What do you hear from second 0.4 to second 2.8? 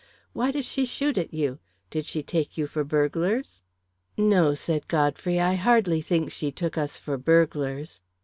did she shoot at you? Did she take you